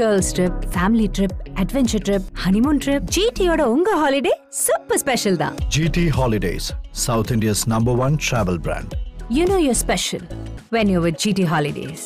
Girls 0.00 0.30
trip 0.36 0.58
family 0.74 1.06
trip 1.16 1.36
adventure 1.62 2.02
trip 2.08 2.26
honeymoon 2.44 2.80
trip 2.84 3.06
ஜிடியோட 3.16 3.62
உங்க 3.74 3.90
holiday 4.02 4.32
super 4.64 5.00
special 5.02 5.38
தான். 5.42 5.56
GT 5.76 5.98
Holidays, 6.18 6.64
South 7.06 7.30
India's 7.36 7.62
number 7.74 7.94
one 8.04 8.16
travel 8.28 8.58
brand. 8.66 8.90
You 9.38 9.44
know 9.52 9.58
your 9.66 9.78
special 9.82 10.24
when 10.76 10.90
you 10.94 11.00
with 11.06 11.18
GT 11.24 11.44
holidays 11.52 12.04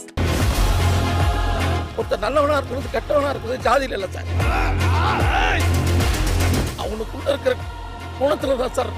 ஒருத்தர் 1.98 2.22
நல்லவனா 2.24 2.56
இருக்கிறது 2.60 2.88
கெட்டவனா 2.96 3.30
இருக்கிறது 3.34 3.58
ஜாதியில 3.66 3.96
இல்ல 3.98 4.08
sir. 4.16 4.28
அவனுக்குள்ள 6.84 7.26
இருக்கிற 7.34 7.54
குணத்துல 8.20 8.56
தான் 8.62 8.74
சார். 8.78 8.92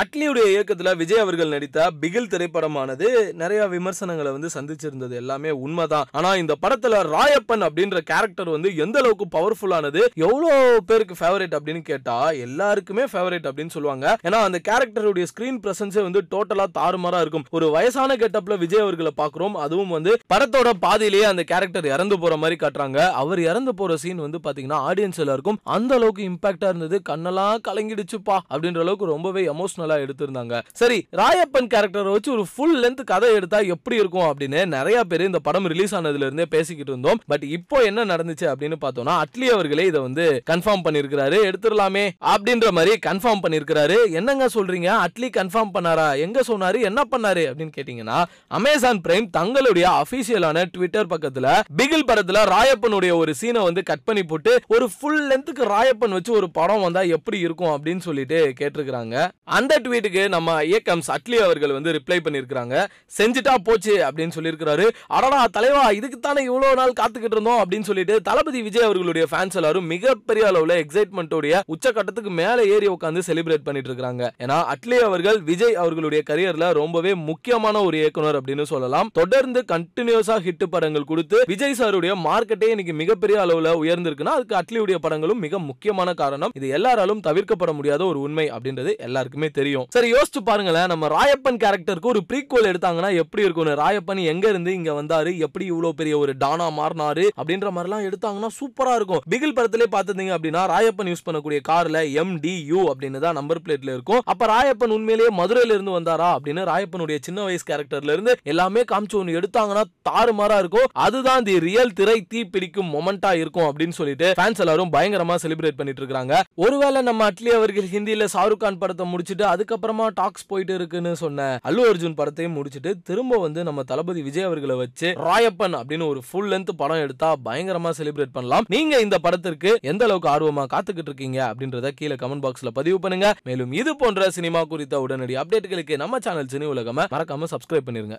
அட்லியுடைய 0.00 0.46
இயக்கத்தில் 0.54 0.96
விஜய் 0.98 1.20
அவர்கள் 1.22 1.52
நடித்த 1.52 1.86
பிகில் 2.00 2.28
திரைப்படமானது 2.32 3.06
நிறைய 3.40 3.60
விமர்சனங்களை 3.72 4.30
வந்து 4.34 4.48
சந்திச்சிருந்தது. 4.54 5.14
எல்லாமே 5.20 5.50
உண்மைதான். 5.64 6.08
ஆனா 6.18 6.30
இந்த 6.34 6.54
படத்துல 6.62 7.00
ராயப்பன் 7.14 7.64
அப்படின்ற 7.68 8.00
கேரக்டர் 8.10 8.50
வந்து 8.54 8.70
எந்த 8.84 8.96
அளவுக்கு 9.02 9.26
பவர்ஃபுல்லானது 9.36 10.02
எவ்வளோ 10.26 10.50
பேருக்கு 10.90 11.14
ஃபேவரட் 11.20 11.56
அப்படின்னு 11.58 11.82
கேட்டா 11.88 12.16
எல்லாருக்குமே 12.46 13.06
ஃபேவரட் 13.12 13.48
அப்படின்னு 13.50 13.74
சொல்லுவாங்க. 13.76 14.06
ஏன்னா 14.26 14.40
அந்த 14.48 14.60
கேரக்டருடைய 14.68 15.26
ஸ்கிரீன் 15.32 15.58
பிரசன்ஸே 15.64 16.04
வந்து 16.08 16.22
டோட்டலா 16.34 16.66
தாறுமாறா 16.78 17.20
இருக்கும். 17.24 17.46
ஒரு 17.50 17.68
வயசான 17.76 18.16
கெட்டப்ல 18.22 18.58
விஜய் 18.64 18.84
அவர்களை 18.84 19.14
பாக்குறோம் 19.22 19.58
அதுவும் 19.64 19.94
வந்து 19.96 20.14
படத்தோட 20.34 20.68
பாதியிலேயே 20.86 21.26
அந்த 21.32 21.44
கேரக்டர் 21.52 21.90
இறந்து 21.94 22.18
போற 22.18 22.36
மாதிரி 22.44 22.58
காட்டுறாங்க. 22.62 23.00
அவர் 23.24 23.42
இறந்து 23.50 23.74
போற 23.74 23.96
சீன் 24.04 24.24
வந்து 24.26 24.40
பாத்தீங்கன்னா 24.46 24.80
ஆடியன்ஸ் 24.92 25.22
எல்லாருக்கும் 25.26 25.60
அந்த 25.78 25.94
அளவுக்கு 26.00 26.24
இம்பாக்டா 26.30 26.70
இருந்தது. 26.72 27.02
கண்ணெல்லாம் 27.10 27.64
கலங்கிடுச்சுப்பா 27.70 28.38
அப்படின்ற 28.52 28.86
அளவுக்கு 28.86 29.12
ரொம்பவே 29.14 29.44
எமோஷனல் 29.56 29.86
எடுத்திருந்தாங்க. 29.96 30.62
சரி 30.72 31.06
ராயப்பன் 31.12 31.66
கேரக்டரை 31.74 32.10
வச்சு 32.10 32.32
ஒரு 32.32 32.46
ஃபுல் 32.56 32.82
லென்த் 32.82 33.04
கதை 33.04 33.34
எடுத்தா 33.34 33.58
எப்படி 33.58 33.96
இருக்கும் 33.96 34.38
அப்படின்னு 34.38 34.66
நிறைய 34.66 35.04
பேர் 35.04 35.20
இந்த 35.20 35.38
படம் 35.38 35.66
ரிலீஸ் 35.66 35.94
ஆனதுல 35.94 36.16
இருந்தே 36.16 36.46
பேசிக்கிட்டு 36.46 36.92
இருந்தோம். 36.92 37.18
பட் 37.26 37.42
இப்போ 37.42 37.82
என்ன 37.82 38.04
நடந்துச்சு 38.04 38.52
அப்படின்னு 38.52 38.74
பார்த்தோம்னா 38.80 39.22
அட்லி 39.22 39.44
அவர்களே 39.44 39.86
இதை 39.86 40.00
வந்து 40.00 40.42
கன்ஃபார்ம் 40.50 40.80
பண்ணிருக்கிறாரு. 40.84 41.52
எடுத்துடலாமே 41.52 42.10
அப்படின்ற 42.20 42.70
மாதிரி 42.70 42.98
கன்ஃபார்ம் 43.06 43.40
பண்ணிருக்கிறாரு. 43.42 44.10
என்னங்க 44.10 44.46
சொல்றீங்க? 44.46 45.06
அட்லி 45.06 45.28
கன்ஃபார்ம் 45.36 45.70
பண்ணாரா? 45.74 46.18
எங்க 46.18 46.40
சொன்னாரு? 46.48 46.80
என்ன 46.80 47.02
பண்ணாரு? 47.10 47.36
அப்படின்னு 47.38 47.70
கேட்டீங்கன்னா 47.76 48.24
அமேசான் 48.48 49.00
பிரைம் 49.08 49.30
தங்களுடைய 49.30 50.02
அபிஷியலான 50.02 50.64
ட்விட்டர் 50.70 51.06
பக்கத்துல 51.06 51.60
பிகில் 51.76 52.06
படத்துல 52.06 52.54
ராயப்பனுடைய 52.54 53.14
ஒரு 53.14 53.34
சீனை 53.40 53.62
வந்து 53.62 53.82
கட் 53.82 54.04
பண்ணி 54.04 54.22
போட்டு 54.22 54.60
ஒரு 54.66 54.88
ஃபுல் 55.00 55.30
லென்த்துக்கு 55.30 55.62
ராயப்பன் 55.62 56.10
வச்சு 56.10 56.32
ஒரு 56.32 56.50
படம் 56.50 56.80
வந்தா 56.80 57.00
எப்படி 57.00 57.38
இருக்கும் 57.38 57.68
அப்படின்னு 57.68 57.98
சொல்லிட்டு 57.98 58.52
கேட்டிருக்கிறாங்க. 58.60 59.28
அந்த 59.44 59.77
ட்வீட்டுக்கு 59.84 60.28
நம்ம 60.28 60.64
இயக்கம் 60.64 61.02
அட்லி 61.16 61.38
அவர்கள் 61.46 61.76
வந்து 61.76 61.92
ரிப்ளை 61.96 62.18
பண்ணியிருக்கிறாங்க. 62.24 62.74
செஞ்சுட்டா 63.18 63.54
போச்சு 63.64 63.94
அப்படின்னு 64.08 64.36
சொல்லியிருக்கிறாரு. 64.36 64.86
அடடா 65.06 65.40
தலைவா 65.56 65.84
இதுக்கு 65.98 66.18
தானே 66.18 66.44
நாள் 66.80 66.98
காத்துக்கிட்டு 67.00 67.36
இருந்தோம் 67.36 67.60
அப்படின்னு 67.62 67.88
சொல்லிட்டு 67.90 68.14
தளபதி 68.28 68.62
விஜய் 68.62 68.86
அவர்களுடைய 68.88 69.26
ஃபேன்ஸ் 69.30 69.56
எல்லாரும் 69.60 69.86
மிகப்பெரிய 69.94 70.44
அளவுல 70.50 70.76
எக்ஸைட்மெண்ட்டோடைய 70.82 71.60
உச்சக்கட்டத்துக்கு 71.74 72.32
மேலே 72.40 72.62
ஏறி 72.74 72.88
உட்காந்து 72.88 73.22
செலிப்ரேட் 73.28 73.64
பண்ணிட்டு 73.64 73.90
இருக்காங்க. 73.90 74.32
ஏன்னா 74.44 74.56
அட்லி 74.72 74.98
அவர்கள் 75.08 75.38
விஜய் 75.50 75.74
அவர்களுடைய 75.74 76.22
கரியர்ல 76.30 76.72
ரொம்பவே 76.72 77.14
முக்கியமான 77.30 77.82
ஒரு 77.82 77.96
இயக்குனர் 77.98 78.38
அப்படின்னு 78.40 78.66
சொல்லலாம். 78.72 79.10
தொடர்ந்து 79.12 79.64
கண்டினியூஸா 79.72 80.36
ஹிட் 80.46 80.66
படங்கள் 80.70 81.08
கொடுத்து 81.12 81.40
விஜய் 81.46 81.76
சாருடைய 81.78 82.14
மார்க்கெட்டே 82.26 82.68
இன்னைக்கு 82.74 82.94
மிகப்பெரிய 83.02 83.38
அளவுல 83.44 83.72
உயர்ந்திருக்குன்னா 83.82 84.36
அதுக்கு 84.38 84.56
அட்லியுடைய 84.60 84.94
படங்களும் 84.94 85.42
மிக 85.46 85.58
முக்கியமான 85.58 86.14
காரணம். 86.14 86.52
இது 86.54 86.68
எல்லாராலும் 86.68 87.20
தவிர்க்கப்பட 87.26 87.72
முடியாத 87.72 88.04
ஒரு 88.04 88.20
உண்மை 88.20 88.46
அப்படின்றது 88.50 88.96
எல்லாருக்குமே 88.96 89.50
தெரியும். 89.60 89.86
சரி 89.96 90.08
யோசிச்சு 90.14 90.40
பாருங்களேன். 90.48 90.88
நம்ம 90.92 91.08
ராயப்பன் 91.16 91.60
கேரக்டருக்கு 91.64 92.12
ஒரு 92.12 92.22
ப்ரீக்வல் 92.30 92.68
எடுத்தாங்கன்னா 92.70 93.10
எப்படி 93.22 93.44
இருக்கும்னு? 93.46 93.74
ராயப்பன் 93.82 94.22
எங்க 94.32 94.44
இருந்து 94.52 94.70
இங்க 94.78 94.92
வந்தாரு? 95.00 95.32
எப்படி 95.46 95.64
இவ்வளவு 95.72 95.98
பெரிய 96.00 96.14
ஒரு 96.22 96.32
டானா 96.42 96.66
மாறினாரு? 96.80 97.26
அப்படின்ற 97.40 97.70
மாதிரிலாம் 97.76 98.06
எடுத்தாங்கன்னா 98.08 98.50
சூப்பரா 98.58 98.94
இருக்கும். 99.00 99.22
பிகில் 99.32 99.56
படத்திலே 99.58 99.88
பாத்துருந்தீங்க 99.94 100.34
அப்படின்னா 100.36 100.62
ராயப்பன் 100.74 101.10
யூஸ் 101.12 101.26
பண்ணக்கூடிய 101.28 101.60
கார்ல 101.70 102.00
எம் 102.22 102.34
டி 102.44 102.54
யூ 102.70 102.80
அப்படின்னு 102.90 103.18
தான் 103.26 103.38
நம்பர் 103.40 103.62
பிளேட்ல 103.66 103.90
இருக்கும். 103.96 104.22
அப்ப 104.32 104.46
ராயப்பன் 104.54 104.94
உண்மையிலேயே 104.96 105.30
மதுரையில 105.40 105.76
இருந்து 105.76 105.96
வந்தாரா 105.98 106.28
அப்படின்னு 106.36 106.62
ராயப்பனுடைய 106.72 107.18
சின்ன 107.28 107.38
வயசு 107.48 107.66
கேரக்டர்ல 107.70 108.16
இருந்து 108.16 108.34
எல்லாமே 108.52 108.82
காமிச்சு 108.92 109.18
ஒன்று 109.20 109.38
எடுத்தாங்கன்னா 109.40 109.84
தாறுமாறா 110.10 110.58
இருக்கும். 110.62 110.88
அதுதான் 111.06 111.46
தி 111.48 111.54
ரியல் 111.68 111.96
திரை 112.00 112.18
தீ 112.32 112.42
பிடிக்கும் 112.54 112.92
மொமெண்டா 112.94 113.32
இருக்கும் 113.42 113.66
அப்படின்னு 113.68 113.96
சொல்லிட்டு 114.00 114.28
ஃபேன்ஸ் 114.38 114.62
எல்லாரும் 114.64 114.92
பயங்கரமா 114.96 115.36
செலிப்ரேட் 115.44 115.78
பண்ணிட்டு 115.80 116.02
இருக்காங்க 116.02 116.34
ஒருவேளை 116.64 117.02
நம்ம 117.08 117.26
அட்லி 117.30 117.50
அவர்கள் 117.58 117.88
ஹிந்தியில 117.94 118.26
ஷாருக் 118.34 118.62
கான் 118.62 118.80
படத்தை 118.82 119.04
முடிச்சுட்டு 119.12 119.44
அதுக்கப்புறமா 119.52 120.06
டாக்ஸ் 120.20 120.46
போயிட்டு 120.50 120.74
இருக்குன்னு 120.78 121.12
சொன்ன 121.22 121.46
அல்லு 121.68 121.82
அர்ஜுன் 121.90 122.16
படத்தையும் 122.20 122.56
முடிச்சுட்டு 122.58 122.92
திரும்ப 123.08 123.38
வந்து 123.44 123.60
நம்ம 123.68 123.84
தளபதி 123.90 124.22
விஜய் 124.28 124.46
அவர்களை 124.48 124.76
வச்சு 124.82 125.10
ராயப்பன் 125.28 125.76
அப்படின்னு 125.80 126.08
ஒரு 126.12 126.22
ஃபுல் 126.28 126.50
லென்த் 126.52 126.72
படம் 126.82 127.02
எடுத்தா 127.04 127.30
பயங்கரமா 127.48 127.92
செலிப்ரேட் 128.00 128.34
பண்ணலாம். 128.36 128.66
நீங்க 128.74 129.00
இந்த 129.06 129.18
படத்திற்கு 129.26 129.72
எந்த 129.92 130.04
அளவுக்கு 130.08 130.30
ஆர்வமா 130.34 130.66
காத்துக்கிட்டு 130.74 131.10
இருக்கீங்க 131.12 131.40
அப்படின்றத 131.50 131.92
கீழே 132.00 132.18
கமெண்ட் 132.22 132.44
பாக்ஸ்ல 132.46 132.72
பதிவு 132.78 133.00
பண்ணுங்க. 133.06 133.28
மேலும் 133.48 133.72
இது 133.80 133.94
போன்ற 134.02 134.30
சினிமா 134.38 134.62
குறித்த 134.74 135.00
உடனடி 135.06 135.36
அப்டேட்டுகளுக்கு 135.42 135.96
நம்ம 136.04 136.18
சேனல் 136.26 136.52
சினி 136.54 136.68
உலகம 136.74 137.06
மறக்காம 137.16 137.50
சப்ஸ்கிரைப் 137.54 137.88
பண்ணிருங்க. 137.88 138.18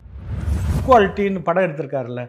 ஈக்குவாலிட்டின்னு 0.78 1.41
படம் 1.47 1.66
எடுத்திருக்காருல்ல 1.67 2.22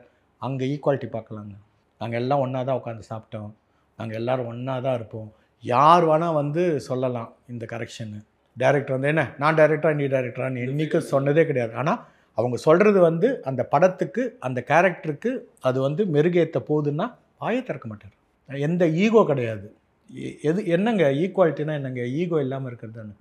அங்கே 0.47 0.65
ஈக்குவாலிட்டி 0.75 1.11
பார்க்கலாங்க. 1.17 1.55
நாங்கள் 2.01 2.21
எல்லாம் 2.23 2.43
ஒன்றா 2.45 2.61
தான் 2.69 2.79
உட்காந்து 2.81 3.05
சாப்பிட்டோம். 3.13 3.51
நாங்கள் 3.99 4.19
எல்லாரும் 4.21 4.51
ஒன்றா 4.51 4.75
தான் 4.87 4.97
இருப்போம். 4.99 5.31
யார் 5.65 6.05
வேணால் 6.11 6.37
வந்து 6.41 6.63
சொல்லலாம் 6.87 7.31
இந்த 7.53 7.65
கரெக்ஷன்னு 7.73 8.21
டைரக்டர் 8.63 8.97
வந்து 8.97 9.09
என்ன? 9.09 9.23
நான் 9.39 9.57
டைரக்டரா 9.57 9.93
நீ 9.95 10.07
டைரக்டரான்னு 10.15 10.65
என்றைக்கும் 10.67 11.11
சொன்னதே 11.13 11.45
கிடையாது. 11.45 11.75
ஆனால் 11.75 12.01
அவங்க 12.39 12.57
சொல்கிறது 12.67 13.01
வந்து 13.01 13.29
அந்த 13.45 13.63
படத்துக்கு 13.65 14.23
அந்த 14.41 14.61
கேரக்டருக்கு 14.71 15.31
அது 15.61 15.79
வந்து 15.81 16.03
மெருகேற்ற 16.07 16.59
போகுதுன்னா 16.69 17.07
வாயை 17.39 17.63
திறக்க 17.63 17.87
மாட்டார். 17.89 18.15
எந்த 18.49 18.85
ஈகோ 19.05 19.25
கிடையாது. 19.25 19.67
எ- 20.11 20.37
எது 20.43 20.61
என்னங்க? 20.67 21.05
ஈக்குவாலிட்டினா 21.23 21.75
என்னங்க? 21.81 22.03
ஈகோ 22.21 22.39
இல்லாமல் 22.41 22.71
இருக்கிறது 22.73 22.99
தானே 23.01 23.15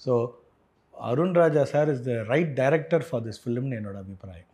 so 0.00 0.12
Arunraja 0.94 1.62
sir 1.72 1.90
is 1.94 2.04
the 2.04 2.14
right 2.32 2.52
director 2.54 3.04
for 3.08 3.24
this 3.26 3.40
ஃபிலிம்னு 3.42 3.78
என்னோடய 3.80 4.02
அபிப்பிராயம். 4.04 4.48